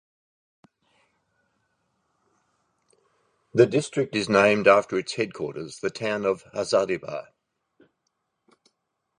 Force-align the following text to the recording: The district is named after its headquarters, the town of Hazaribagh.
The 3.53 3.67
district 3.67 4.15
is 4.15 4.27
named 4.27 4.67
after 4.67 4.97
its 4.97 5.13
headquarters, 5.13 5.77
the 5.79 5.91
town 5.91 6.25
of 6.25 6.43
Hazaribagh. 6.55 7.27